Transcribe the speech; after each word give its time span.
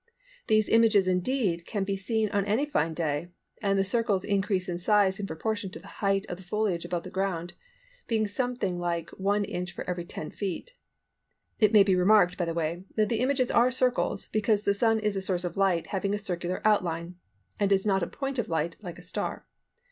These 0.47 0.67
images 0.67 1.07
indeed 1.07 1.63
can 1.67 1.83
be 1.83 1.95
seen 1.95 2.29
on 2.29 2.43
any 2.45 2.65
fine 2.65 2.95
day, 2.95 3.29
and 3.61 3.77
the 3.77 3.83
circles 3.83 4.23
increase 4.23 4.67
in 4.67 4.79
size 4.79 5.19
in 5.19 5.27
proportion 5.27 5.69
to 5.69 5.79
the 5.79 5.87
height 6.01 6.25
of 6.25 6.37
the 6.37 6.43
foliage 6.43 6.83
above 6.85 7.03
the 7.03 7.11
ground, 7.11 7.53
being 8.07 8.27
something 8.27 8.79
like 8.79 9.11
1 9.11 9.45
inch 9.45 9.71
for 9.71 9.87
every 9.87 10.03
10 10.05 10.31
feet. 10.31 10.73
It 11.59 11.71
may 11.71 11.83
be 11.83 11.95
remarked, 11.95 12.35
by 12.35 12.45
the 12.45 12.55
way, 12.55 12.83
that 12.95 13.09
the 13.09 13.19
images 13.19 13.51
are 13.51 13.69
circles, 13.69 14.25
because 14.31 14.63
the 14.63 14.73
Sun 14.73 15.01
is 15.01 15.15
a 15.15 15.21
source 15.21 15.43
of 15.43 15.55
light 15.55 15.85
having 15.85 16.15
a 16.15 16.17
circular 16.17 16.63
outline, 16.65 17.17
and 17.59 17.71
is 17.71 17.85
not 17.85 18.01
a 18.01 18.07
point 18.07 18.39
of 18.39 18.49
light 18.49 18.77
like 18.81 18.97
a 18.97 19.03
star. 19.03 19.45